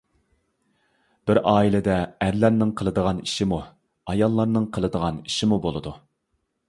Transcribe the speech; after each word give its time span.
بىر 1.31 1.39
ئائىلىدە 1.51 1.97
ئەرلەرنىڭ 2.27 2.71
قىلىدىغان 2.81 3.21
ئىشىمۇ، 3.27 3.59
ئاياللارنىڭ 4.13 4.67
قىلىدىغان 4.79 5.21
ئىشىمۇ 5.31 5.61
بولىدۇ. 5.67 5.95